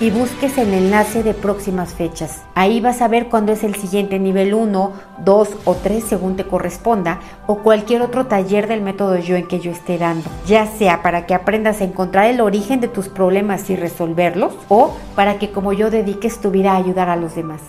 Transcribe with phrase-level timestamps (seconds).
[0.00, 2.42] y busques el enlace de próximas fechas.
[2.54, 4.92] Ahí vas a ver cuándo es el siguiente nivel 1,
[5.24, 9.60] 2 o 3 según te corresponda o cualquier otro taller del método yo en que
[9.60, 13.68] yo esté dando, ya sea para que aprendas a encontrar el origen de tus problemas
[13.68, 17.60] y resolverlos o para que como yo dediques tu vida a ayudar a los demás.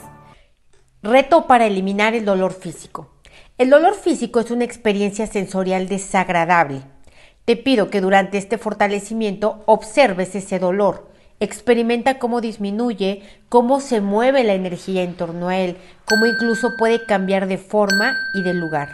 [1.04, 3.10] Reto para eliminar el dolor físico.
[3.58, 6.84] El dolor físico es una experiencia sensorial desagradable.
[7.44, 11.11] Te pido que durante este fortalecimiento observes ese dolor.
[11.42, 15.76] Experimenta cómo disminuye, cómo se mueve la energía en torno a él,
[16.06, 18.90] cómo incluso puede cambiar de forma y de lugar.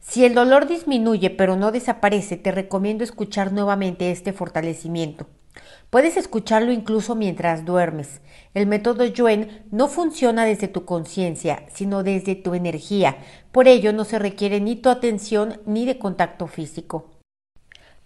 [0.00, 5.26] Si el dolor disminuye pero no desaparece, te recomiendo escuchar nuevamente este fortalecimiento.
[5.90, 8.22] Puedes escucharlo incluso mientras duermes.
[8.54, 13.18] El método Yuen no funciona desde tu conciencia, sino desde tu energía.
[13.52, 17.09] Por ello no se requiere ni tu atención ni de contacto físico.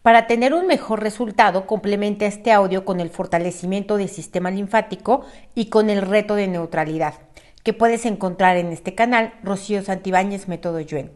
[0.04, 5.24] Para tener un mejor resultado, complementa este audio con el fortalecimiento del sistema linfático
[5.54, 7.14] y con el reto de neutralidad,
[7.62, 11.10] que puedes encontrar en este canal Rocío Santibáñez Método Yuen.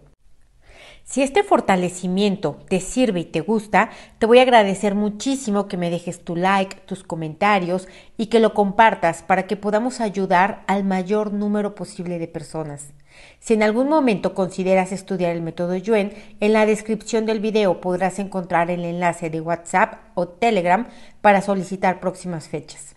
[1.05, 5.91] Si este fortalecimiento te sirve y te gusta, te voy a agradecer muchísimo que me
[5.91, 11.34] dejes tu like, tus comentarios y que lo compartas para que podamos ayudar al mayor
[11.34, 12.95] número posible de personas.
[13.40, 18.18] Si en algún momento consideras estudiar el método Yuen, en la descripción del video podrás
[18.18, 20.89] encontrar el enlace de WhatsApp o Telegram
[21.20, 22.96] para solicitar próximas fechas.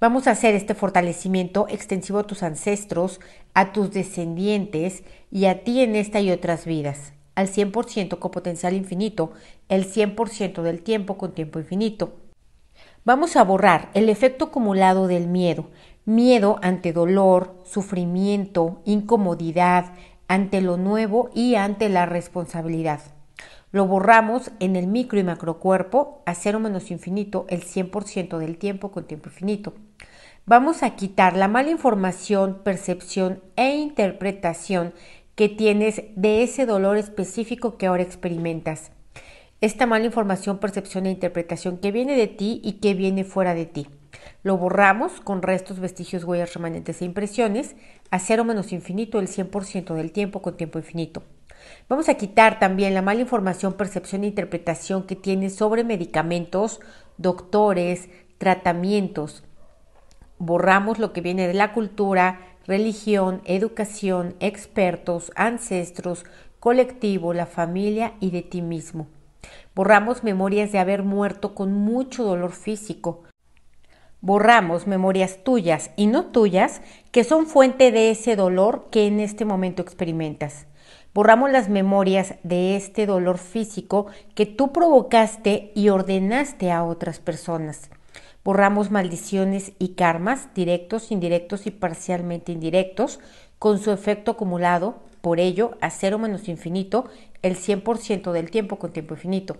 [0.00, 3.20] Vamos a hacer este fortalecimiento extensivo a tus ancestros,
[3.54, 8.74] a tus descendientes y a ti en esta y otras vidas al 100% con potencial
[8.74, 9.32] infinito,
[9.68, 12.16] el 100% del tiempo con tiempo infinito.
[13.04, 15.70] Vamos a borrar el efecto acumulado del miedo,
[16.04, 19.92] miedo ante dolor, sufrimiento, incomodidad,
[20.28, 23.00] ante lo nuevo y ante la responsabilidad.
[23.72, 28.92] Lo borramos en el micro y macrocuerpo a cero menos infinito el 100% del tiempo
[28.92, 29.74] con tiempo infinito.
[30.46, 34.92] Vamos a quitar la mala información, percepción e interpretación
[35.34, 38.92] que tienes de ese dolor específico que ahora experimentas.
[39.60, 43.66] Esta mala información, percepción e interpretación que viene de ti y que viene fuera de
[43.66, 43.88] ti.
[44.42, 47.76] Lo borramos con restos, vestigios, huellas remanentes e impresiones
[48.10, 51.22] a cero menos infinito el 100% del tiempo con tiempo infinito.
[51.88, 56.80] Vamos a quitar también la mala información, percepción e interpretación que tienes sobre medicamentos,
[57.16, 58.08] doctores,
[58.38, 59.44] tratamientos.
[60.38, 66.24] Borramos lo que viene de la cultura, religión, educación, expertos, ancestros,
[66.60, 69.06] colectivo, la familia y de ti mismo.
[69.74, 73.24] Borramos memorias de haber muerto con mucho dolor físico.
[74.24, 76.80] Borramos memorias tuyas y no tuyas
[77.10, 80.64] que son fuente de ese dolor que en este momento experimentas.
[81.12, 87.90] Borramos las memorias de este dolor físico que tú provocaste y ordenaste a otras personas.
[88.42, 93.20] Borramos maldiciones y karmas directos, indirectos y parcialmente indirectos
[93.58, 97.10] con su efecto acumulado, por ello, a cero menos infinito,
[97.42, 99.58] el 100% del tiempo con tiempo infinito.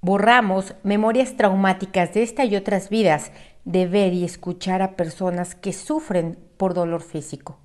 [0.00, 3.32] Borramos memorias traumáticas de esta y otras vidas
[3.64, 7.58] de ver y escuchar a personas que sufren por dolor físico.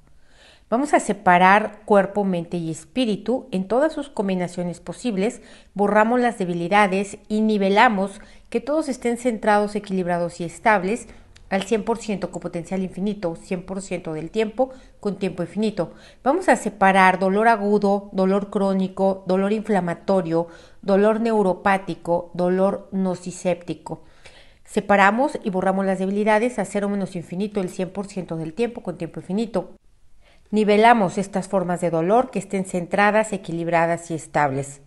[0.71, 5.41] Vamos a separar cuerpo, mente y espíritu en todas sus combinaciones posibles,
[5.73, 11.07] borramos las debilidades y nivelamos que todos estén centrados, equilibrados y estables
[11.51, 14.71] al 100% con potencial infinito, 100% del tiempo
[15.01, 15.91] con tiempo infinito.
[16.23, 20.47] Vamos a separar dolor agudo, dolor crónico, dolor inflamatorio,
[20.81, 24.03] dolor neuropático, dolor nociséptico.
[24.63, 29.19] Separamos y borramos las debilidades a cero menos infinito el 100% del tiempo con tiempo
[29.19, 29.71] infinito.
[30.51, 34.81] Nivelamos estas formas de dolor que estén centradas, equilibradas y estables.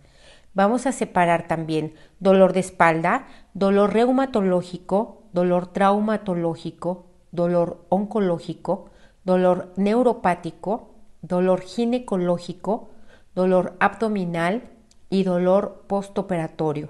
[0.55, 8.89] Vamos a separar también dolor de espalda, dolor reumatológico, dolor traumatológico, dolor oncológico,
[9.25, 12.89] dolor neuropático, dolor ginecológico,
[13.35, 14.63] dolor abdominal
[15.09, 16.87] y dolor postoperatorio.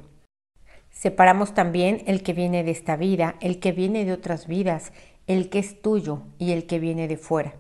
[0.92, 4.94] Separamos también el que viene de esta vida, el que viene de otras vidas,
[5.26, 7.56] el que es tuyo y el que viene de fuera.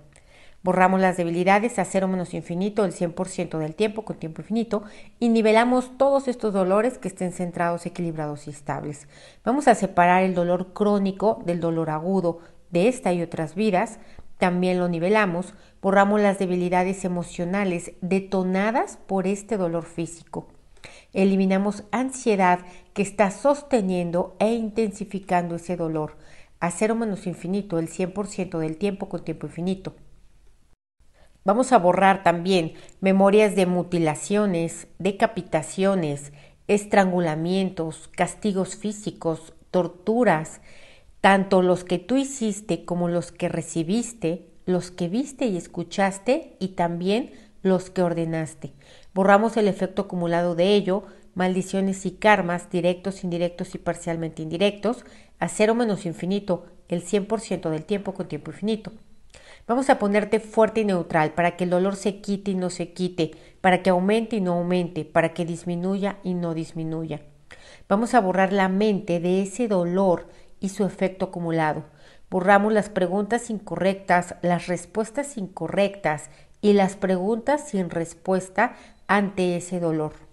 [0.65, 4.81] Borramos las debilidades a cero menos infinito el 100% del tiempo con tiempo infinito
[5.19, 9.07] y nivelamos todos estos dolores que estén centrados, equilibrados y estables.
[9.43, 12.39] Vamos a separar el dolor crónico del dolor agudo
[12.71, 13.99] de esta y otras vidas.
[14.39, 15.53] También lo nivelamos,
[15.83, 20.47] borramos las debilidades emocionales detonadas por este dolor físico.
[21.13, 22.61] Eliminamos ansiedad
[22.95, 26.17] que está sosteniendo e intensificando ese dolor
[26.59, 29.93] a cero menos infinito el 100% del tiempo con tiempo infinito.
[31.45, 36.33] Vamos a borrar también memorias de mutilaciones, decapitaciones,
[36.67, 40.61] estrangulamientos, castigos físicos, torturas,
[41.21, 46.69] tanto los que tú hiciste como los que recibiste, los que viste y escuchaste y
[46.69, 47.31] también
[47.61, 48.73] los que ordenaste.
[49.13, 51.03] Borramos el efecto acumulado de ello,
[51.35, 55.05] maldiciones y karmas directos, indirectos y parcialmente indirectos,
[55.37, 58.91] a cero menos infinito el 100% del tiempo con tiempo infinito.
[59.67, 62.93] Vamos a ponerte fuerte y neutral para que el dolor se quite y no se
[62.93, 63.31] quite,
[63.61, 67.21] para que aumente y no aumente, para que disminuya y no disminuya.
[67.89, 70.27] Vamos a borrar la mente de ese dolor
[70.59, 71.85] y su efecto acumulado.
[72.29, 76.29] Borramos las preguntas incorrectas, las respuestas incorrectas
[76.61, 78.75] y las preguntas sin respuesta
[79.07, 80.24] ante ese dolor.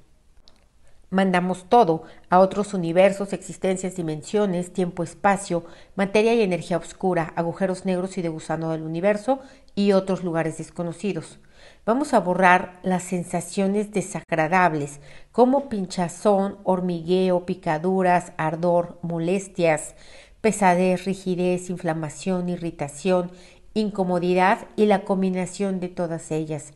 [1.12, 5.62] Mandamos todo a otros universos, existencias, dimensiones, tiempo, espacio,
[5.94, 9.38] materia y energía oscura, agujeros negros y de gusano del universo
[9.74, 11.38] y otros lugares desconocidos.
[11.84, 15.00] Vamos a borrar las sensaciones desagradables
[15.32, 19.94] como pinchazón, hormigueo, picaduras, ardor, molestias,
[20.40, 23.32] pesadez, rigidez, inflamación, irritación,
[23.74, 26.72] incomodidad y la combinación de todas ellas.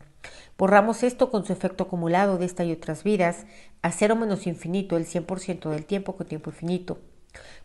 [0.57, 3.45] Borramos esto con su efecto acumulado de esta y otras vidas
[3.81, 6.99] a cero menos infinito el 100% del tiempo con tiempo infinito.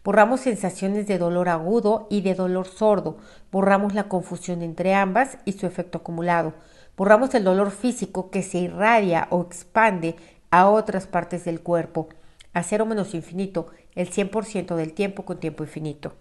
[0.04, 3.18] Borramos sensaciones de dolor agudo y de dolor sordo.
[3.50, 6.54] Borramos la confusión entre ambas y su efecto acumulado.
[6.96, 10.16] Borramos el dolor físico que se irradia o expande
[10.50, 12.08] a otras partes del cuerpo.
[12.52, 16.12] A cero menos infinito el 100% del tiempo con tiempo infinito.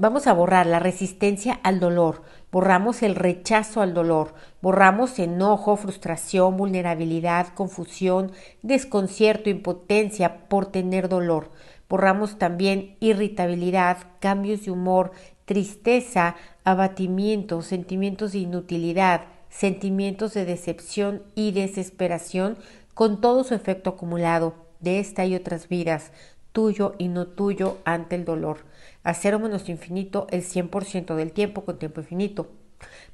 [0.00, 6.56] Vamos a borrar la resistencia al dolor, borramos el rechazo al dolor, borramos enojo, frustración,
[6.56, 11.50] vulnerabilidad, confusión, desconcierto, impotencia por tener dolor.
[11.88, 15.12] Borramos también irritabilidad, cambios de humor,
[15.44, 22.58] tristeza, abatimiento, sentimientos de inutilidad, sentimientos de decepción y desesperación
[22.94, 26.12] con todo su efecto acumulado de esta y otras vidas,
[26.52, 28.58] tuyo y no tuyo ante el dolor
[29.08, 32.50] a cero menos infinito el 100% del tiempo con tiempo infinito.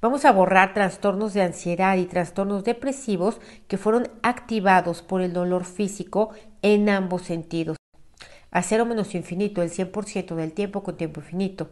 [0.01, 5.65] Vamos a borrar trastornos de ansiedad y trastornos depresivos que fueron activados por el dolor
[5.65, 6.31] físico
[6.63, 7.77] en ambos sentidos.
[8.51, 11.71] A cero menos infinito el 100% del tiempo con tiempo infinito.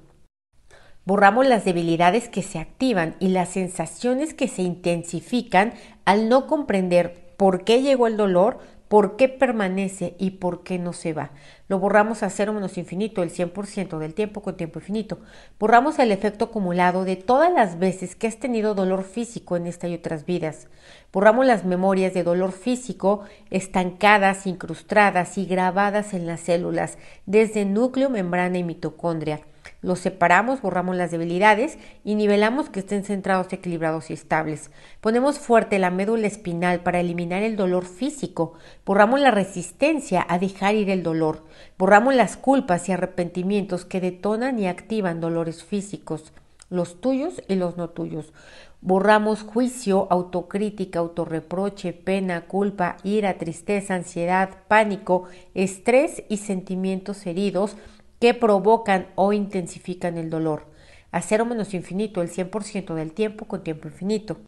[1.05, 7.35] Borramos las debilidades que se activan y las sensaciones que se intensifican al no comprender
[7.37, 8.61] por qué llegó el dolor,
[8.93, 11.31] por qué permanece y por qué no se va.
[11.67, 15.19] Lo borramos a cero menos infinito el 100% del tiempo con tiempo infinito.
[15.59, 19.89] Borramos el efecto acumulado de todas las veces que has tenido dolor físico en esta
[19.89, 20.69] y otras vidas.
[21.11, 28.11] Borramos las memorias de dolor físico estancadas, incrustadas y grabadas en las células desde núcleo,
[28.11, 29.41] membrana y mitocondria
[29.83, 34.71] los separamos, borramos las debilidades y nivelamos que estén centrados, equilibrados y estables.
[35.01, 38.55] Ponemos fuerte la médula espinal para eliminar el dolor físico.
[38.87, 41.45] Borramos la resistencia a dejar ir el dolor.
[41.79, 46.33] Borramos las culpas y arrepentimientos que detonan y activan dolores físicos,
[46.71, 48.33] los tuyos y los no tuyos.
[48.81, 55.25] Borramos juicio, autocrítica, autorreproche, pena, culpa, ira, tristeza, ansiedad, pánico,
[55.55, 57.77] estrés y sentimientos heridos
[58.23, 60.71] que provocan o intensifican el dolor.
[61.11, 64.39] A cero menos infinito el 100% del tiempo con tiempo infinito.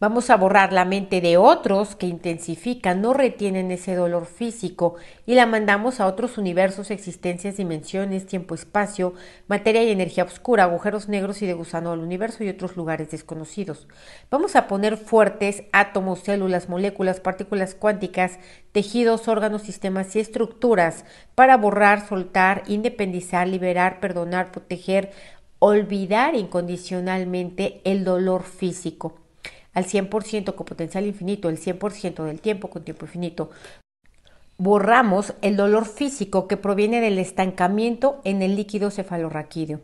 [0.00, 5.36] Vamos a borrar la mente de otros que intensifican, no retienen ese dolor físico y
[5.36, 9.14] la mandamos a otros universos, existencias, dimensiones, tiempo, espacio,
[9.46, 13.86] materia y energía oscura, agujeros negros y de gusano del universo y otros lugares desconocidos.
[14.32, 18.40] Vamos a poner fuertes átomos, células, moléculas, partículas cuánticas,
[18.72, 21.04] tejidos, órganos, sistemas y estructuras
[21.36, 25.12] para borrar, soltar, independizar, liberar, perdonar, proteger,
[25.60, 29.20] olvidar incondicionalmente el dolor físico
[29.74, 33.50] al 100% con potencial infinito, el 100% del tiempo con tiempo infinito.
[34.56, 39.80] Borramos el dolor físico que proviene del estancamiento en el líquido cefalorraquídeo.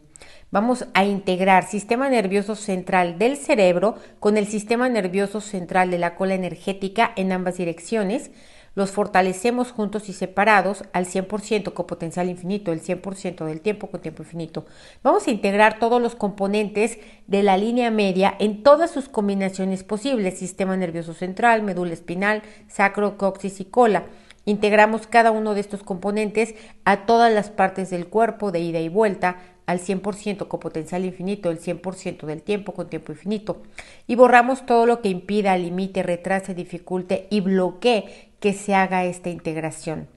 [0.52, 6.14] Vamos a integrar sistema nervioso central del cerebro con el sistema nervioso central de la
[6.14, 8.30] cola energética en ambas direcciones.
[8.74, 14.00] Los fortalecemos juntos y separados al 100% con potencial infinito, el 100% del tiempo con
[14.00, 14.64] tiempo infinito.
[15.02, 20.38] Vamos a integrar todos los componentes de la línea media en todas sus combinaciones posibles,
[20.38, 24.04] sistema nervioso central, médula espinal, sacro, coxis y cola.
[24.44, 28.88] Integramos cada uno de estos componentes a todas las partes del cuerpo de ida y
[28.88, 29.36] vuelta
[29.70, 33.62] al 100% con potencial infinito, el 100% del tiempo con tiempo infinito.
[34.06, 39.30] Y borramos todo lo que impida, limite, retrase, dificulte y bloquee que se haga esta
[39.30, 40.08] integración.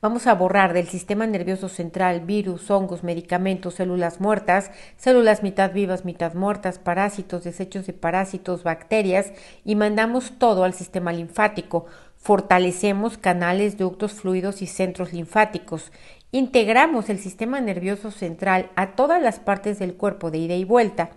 [0.00, 6.04] Vamos a borrar del sistema nervioso central virus, hongos, medicamentos, células muertas, células mitad vivas,
[6.04, 9.32] mitad muertas, parásitos, desechos de parásitos, bacterias
[9.64, 11.86] y mandamos todo al sistema linfático.
[12.16, 15.90] Fortalecemos canales, ductos, fluidos y centros linfáticos.
[16.30, 21.10] Integramos el sistema nervioso central a todas las partes del cuerpo de ida y vuelta.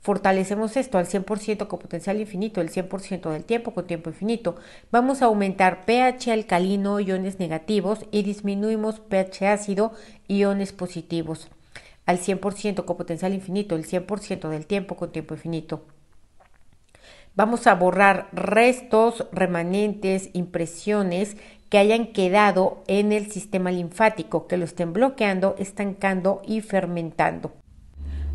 [0.00, 4.56] Fortalecemos esto al 100% con potencial infinito, el 100% del tiempo con tiempo infinito.
[4.92, 9.92] Vamos a aumentar pH alcalino, iones negativos y disminuimos pH ácido,
[10.28, 11.48] iones positivos
[12.06, 15.84] al 100% con potencial infinito, el 100% del tiempo con tiempo infinito.
[17.34, 21.36] Vamos a borrar restos, remanentes, impresiones
[21.74, 27.50] que hayan quedado en el sistema linfático, que lo estén bloqueando, estancando y fermentando.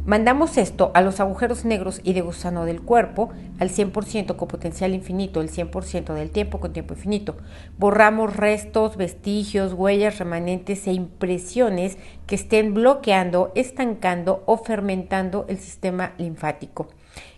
[0.05, 3.29] Mandamos esto a los agujeros negros y de gusano del cuerpo
[3.59, 7.37] al 100% con potencial infinito, el 100% del tiempo con tiempo infinito.
[7.77, 16.11] Borramos restos, vestigios, huellas remanentes e impresiones que estén bloqueando, estancando o fermentando el sistema
[16.17, 16.89] linfático.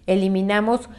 [0.08, 0.90] Eliminamos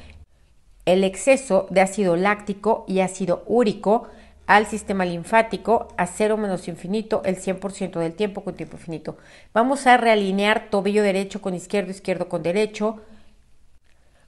[0.84, 4.06] el exceso de ácido láctico y ácido úrico
[4.52, 9.16] al sistema linfático a cero menos infinito el 100% del tiempo con tiempo infinito.
[9.54, 13.00] Vamos a realinear tobillo derecho con izquierdo, izquierdo con derecho,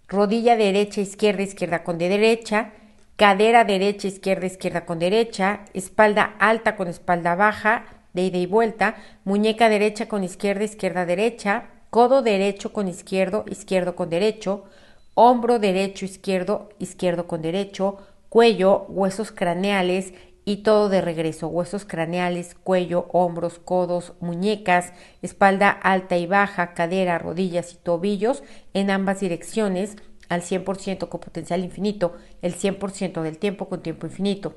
[0.09, 2.73] rodilla derecha, izquierda, izquierda con derecha,
[3.17, 8.95] cadera derecha, izquierda, izquierda con derecha, espalda alta con espalda baja, de ida y vuelta,
[9.25, 14.65] muñeca derecha con izquierda, izquierda, derecha, codo derecho con izquierdo, izquierdo con derecho,
[15.13, 17.99] hombro derecho, izquierdo, izquierdo con derecho,
[18.35, 20.13] cuello, huesos craneales
[20.45, 27.21] y todo de regreso, huesos craneales, cuello, hombros, codos, muñecas, espalda alta y baja, cadera,
[27.21, 29.95] rodillas y tobillos en ambas direcciones
[30.29, 34.57] al 100% con potencial infinito, el 100% del tiempo con tiempo infinito.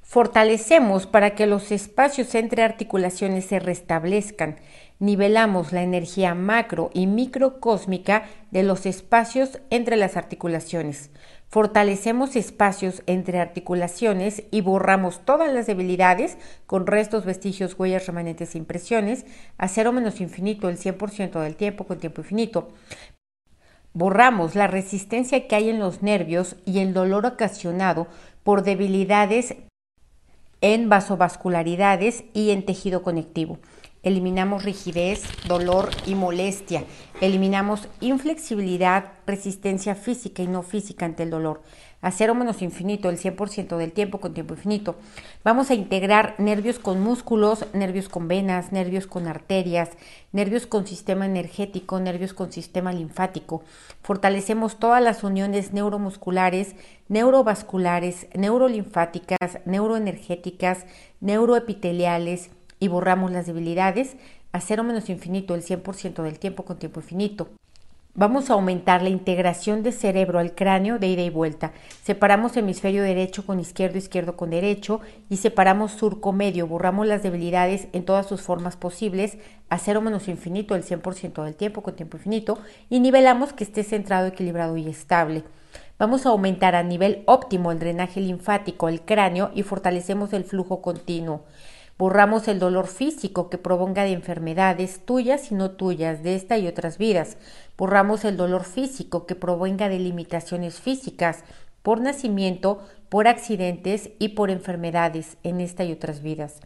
[0.00, 4.56] Fortalecemos para que los espacios entre articulaciones se restablezcan.
[5.00, 11.10] Nivelamos la energía macro y microcósmica de los espacios entre las articulaciones.
[11.48, 18.58] Fortalecemos espacios entre articulaciones y borramos todas las debilidades con restos, vestigios, huellas, remanentes e
[18.58, 19.24] impresiones
[19.56, 22.68] a cero menos infinito el 100% del tiempo con tiempo infinito.
[23.94, 28.06] Borramos la resistencia que hay en los nervios y el dolor ocasionado
[28.42, 29.56] por debilidades
[30.60, 33.58] en vasovascularidades y en tejido conectivo.
[34.02, 36.84] Eliminamos rigidez, dolor y molestia.
[37.20, 41.60] Eliminamos inflexibilidad, resistencia física y no física ante el dolor.
[42.00, 44.96] A cero menos infinito, el 100% del tiempo con tiempo infinito.
[45.44, 49.90] Vamos a integrar nervios con músculos, nervios con venas, nervios con arterias,
[50.32, 53.64] nervios con sistema energético, nervios con sistema linfático.
[54.02, 56.74] Fortalecemos todas las uniones neuromusculares,
[57.08, 60.86] neurovasculares, neurolinfáticas, neuroenergéticas,
[61.20, 62.48] neuroepiteliales
[62.80, 64.16] y borramos las debilidades
[64.52, 67.48] a cero menos infinito el 100% del tiempo con tiempo infinito.
[68.14, 71.72] Vamos a aumentar la integración de cerebro al cráneo de ida y vuelta.
[72.02, 76.66] Separamos hemisferio derecho con izquierdo, izquierdo con derecho y separamos surco medio.
[76.66, 81.54] Borramos las debilidades en todas sus formas posibles a cero menos infinito el 100% del
[81.54, 82.58] tiempo con tiempo infinito
[82.88, 85.44] y nivelamos que esté centrado, equilibrado y estable.
[85.96, 90.82] Vamos a aumentar a nivel óptimo el drenaje linfático al cráneo y fortalecemos el flujo
[90.82, 91.44] continuo.
[92.00, 96.66] Borramos el dolor físico que provenga de enfermedades tuyas y no tuyas, de esta y
[96.66, 97.36] otras vidas.
[97.76, 101.44] Borramos el dolor físico que provenga de limitaciones físicas,
[101.82, 102.80] por nacimiento,
[103.10, 106.60] por accidentes y por enfermedades en esta y otras vidas.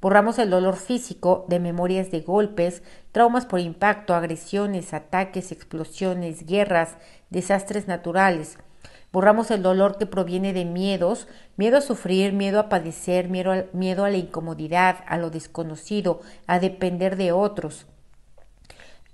[0.00, 2.82] Borramos el dolor físico de memorias de golpes,
[3.12, 6.96] traumas por impacto, agresiones, ataques, explosiones, guerras,
[7.28, 8.56] desastres naturales.
[9.12, 11.26] Borramos el dolor que proviene de miedos,
[11.56, 16.20] miedo a sufrir, miedo a padecer, miedo a, miedo a la incomodidad, a lo desconocido,
[16.46, 17.86] a depender de otros.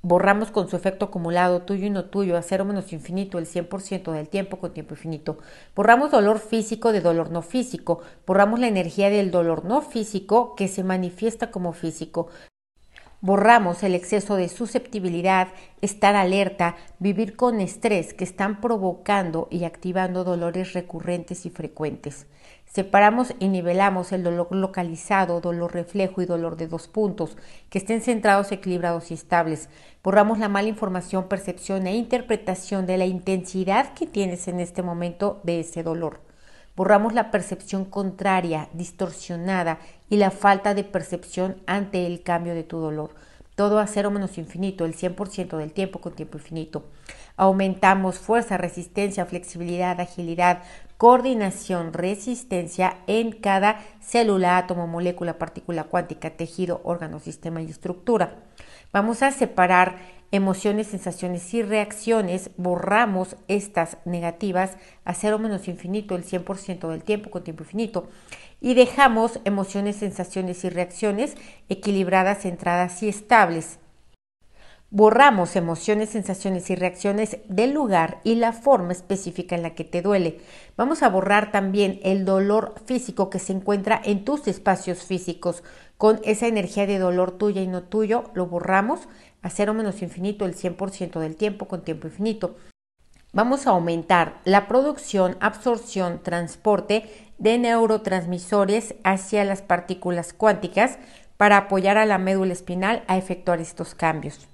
[0.03, 4.13] Borramos con su efecto acumulado, tuyo y no tuyo, a cero menos infinito, el 100%
[4.13, 5.39] del tiempo con tiempo infinito.
[5.75, 8.03] Borramos dolor físico de dolor no físico.
[8.27, 12.29] Borramos la energía del dolor no físico que se manifiesta como físico.
[13.27, 15.49] Borramos el exceso de susceptibilidad,
[15.81, 22.29] estar alerta, vivir con estrés que están provocando y activando dolores recurrentes y frecuentes.
[22.67, 27.37] Separamos y nivelamos el dolor localizado, dolor reflejo y dolor de dos puntos,
[27.69, 29.71] que estén centrados, equilibrados y estables.
[30.05, 35.41] Borramos la mala información, percepción e interpretación de la intensidad que tienes en este momento
[35.43, 36.26] de ese dolor.
[36.77, 39.79] Borramos la percepción contraria, distorsionada
[40.11, 43.15] y la falta de percepción ante el cambio de tu dolor.
[43.55, 46.85] Todo a cero menos infinito, el 100% del tiempo con tiempo infinito.
[47.39, 50.63] Aumentamos fuerza, resistencia, flexibilidad, agilidad,
[50.99, 58.35] coordinación, resistencia en cada célula, átomo, molécula, partícula cuántica, tejido, órgano, sistema y estructura.
[58.93, 59.97] Vamos a separar
[60.31, 67.31] emociones, sensaciones y reacciones, borramos estas negativas a cero menos infinito el 100% del tiempo
[67.31, 68.09] con tiempo infinito
[68.61, 71.37] y dejamos emociones, sensaciones y reacciones
[71.69, 73.79] equilibradas, centradas y estables.
[74.91, 80.01] Borramos emociones, sensaciones y reacciones del lugar y la forma específica en la que te
[80.01, 80.39] duele.
[80.77, 85.65] Vamos a borrar también el dolor físico que se encuentra en tus espacios físicos.
[85.99, 89.09] Con esa energía de dolor tuya y no tuyo, lo borramos
[89.47, 92.57] a cero menos infinito el 100% del tiempo con tiempo infinito.
[93.33, 100.99] Vamos a aumentar la producción, absorción, transporte de neurotransmisores hacia las partículas cuánticas
[101.37, 104.49] para apoyar a la médula espinal a efectuar estos cambios.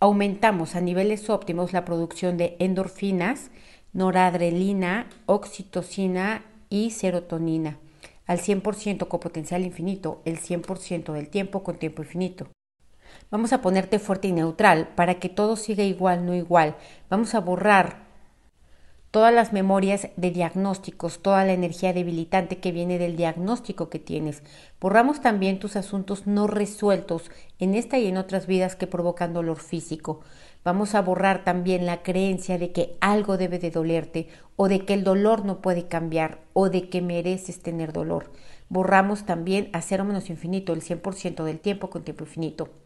[0.00, 3.50] Aumentamos a niveles óptimos la producción de endorfinas,
[3.94, 7.78] noradrenalina, oxitocina y serotonina
[8.26, 12.48] al 100% con potencial infinito, el 100% del tiempo con tiempo infinito.
[13.30, 16.76] Vamos a ponerte fuerte y neutral para que todo siga igual, no igual.
[17.08, 18.04] Vamos a borrar
[19.14, 24.42] todas las memorias de diagnósticos, toda la energía debilitante que viene del diagnóstico que tienes.
[24.80, 27.30] Borramos también tus asuntos no resueltos
[27.60, 30.22] en esta y en otras vidas que provocan dolor físico.
[30.64, 34.94] Vamos a borrar también la creencia de que algo debe de dolerte o de que
[34.94, 38.32] el dolor no puede cambiar o de que mereces tener dolor.
[38.68, 42.83] Borramos también a cero menos infinito el 100% del tiempo con tiempo infinito.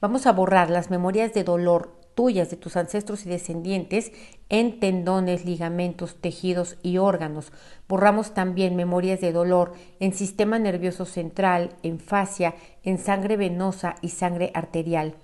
[0.00, 4.12] Vamos a borrar las memorias de dolor tuyas, de tus ancestros y descendientes,
[4.48, 7.52] en tendones, ligamentos, tejidos y órganos.
[7.88, 14.08] Borramos también memorias de dolor en sistema nervioso central, en fascia, en sangre venosa y
[14.08, 15.14] sangre arterial.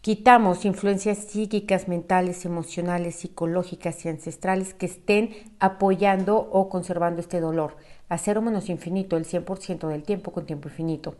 [0.00, 7.76] Quitamos influencias psíquicas, mentales, emocionales, psicológicas y ancestrales que estén apoyando o conservando este dolor.
[8.08, 11.14] A cero menos infinito, el 100% del tiempo con tiempo infinito.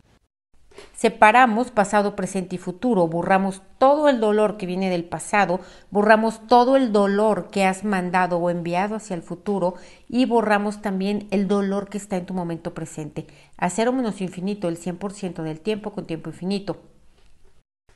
[0.95, 5.61] Separamos pasado, presente y futuro, borramos todo el dolor que viene del pasado,
[5.91, 9.75] borramos todo el dolor que has mandado o enviado hacia el futuro
[10.09, 13.27] y borramos también el dolor que está en tu momento presente.
[13.57, 16.79] A cero menos infinito, el 100% del tiempo con tiempo infinito.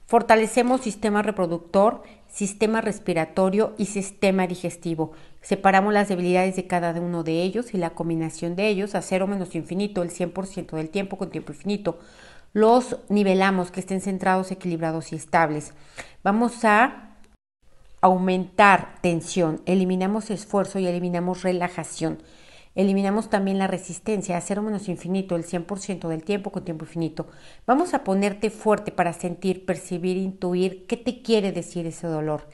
[0.06, 5.12] Fortalecemos sistema reproductor, sistema respiratorio y sistema digestivo.
[5.42, 9.26] Separamos las debilidades de cada uno de ellos y la combinación de ellos a cero
[9.26, 11.98] menos infinito, el 100% del tiempo con tiempo infinito
[12.52, 15.74] los nivelamos, que estén centrados, equilibrados y estables.
[16.22, 17.16] Vamos a
[18.00, 22.18] aumentar tensión, eliminamos esfuerzo y eliminamos relajación.
[22.74, 27.26] Eliminamos también la resistencia a cero menos infinito, el 100% del tiempo con tiempo infinito.
[27.66, 32.48] Vamos a ponerte fuerte para sentir, percibir, intuir qué te quiere decir ese dolor.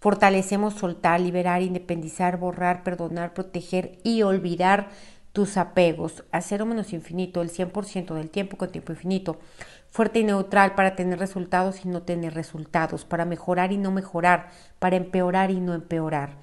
[0.00, 4.88] Fortalecemos soltar, liberar, independizar, borrar, perdonar, proteger y olvidar
[5.36, 9.38] tus apegos a cero menos infinito, el 100% del tiempo con tiempo infinito,
[9.90, 14.48] fuerte y neutral para tener resultados y no tener resultados, para mejorar y no mejorar,
[14.78, 16.38] para empeorar y no empeorar.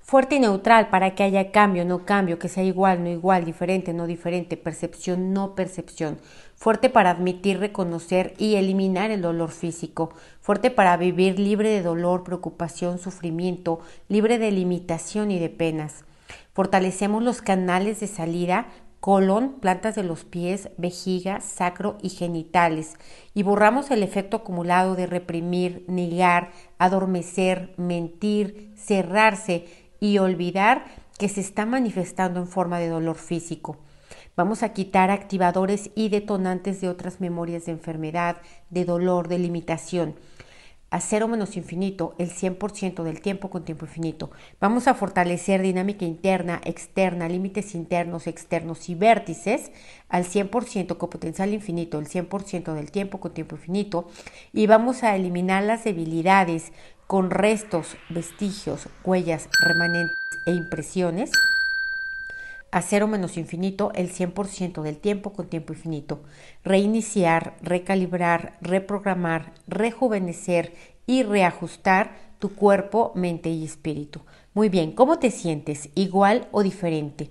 [0.00, 3.94] Fuerte y neutral para que haya cambio, no cambio, que sea igual, no igual, diferente,
[3.94, 6.18] no diferente, percepción, no percepción.
[6.56, 10.12] Fuerte para admitir, reconocer y eliminar el dolor físico.
[10.40, 13.78] Fuerte para vivir libre de dolor, preocupación, sufrimiento,
[14.08, 16.02] libre de limitación y de penas
[16.58, 18.66] Fortalecemos los canales de salida,
[18.98, 22.96] colon, plantas de los pies, vejiga, sacro y genitales
[23.32, 29.66] y borramos el efecto acumulado de reprimir, negar, adormecer, mentir, cerrarse
[30.00, 33.76] y olvidar que se está manifestando en forma de dolor físico.
[34.34, 40.16] Vamos a quitar activadores y detonantes de otras memorias de enfermedad, de dolor, de limitación
[40.90, 44.30] a cero menos infinito el 100% del tiempo con tiempo infinito.
[44.60, 49.70] Vamos a fortalecer dinámica interna, externa, límites internos, externos y vértices
[50.08, 54.08] al 100% con potencial infinito, el 100% del tiempo con tiempo infinito.
[54.52, 56.72] Y vamos a eliminar las debilidades
[57.06, 61.30] con restos, vestigios, huellas, remanentes e impresiones
[62.70, 66.22] a cero menos infinito el 100% del tiempo con tiempo infinito.
[66.64, 70.74] Reiniciar, recalibrar, reprogramar, rejuvenecer
[71.06, 74.20] y reajustar tu cuerpo, mente y espíritu.
[74.54, 75.90] Muy bien, ¿cómo te sientes?
[75.94, 77.30] ¿Igual o diferente?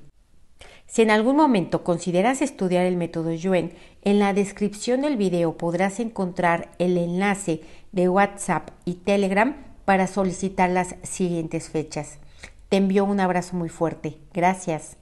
[0.87, 3.73] Si en algún momento consideras estudiar el método Yuen,
[4.03, 10.69] en la descripción del video podrás encontrar el enlace de WhatsApp y Telegram para solicitar
[10.69, 12.19] las siguientes fechas.
[12.69, 14.17] Te envío un abrazo muy fuerte.
[14.33, 14.96] Gracias.